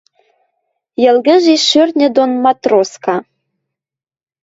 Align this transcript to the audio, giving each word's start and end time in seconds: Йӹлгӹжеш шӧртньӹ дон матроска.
Йӹлгӹжеш 1.03 1.61
шӧртньӹ 1.69 2.07
дон 2.15 2.31
матроска. 2.43 3.15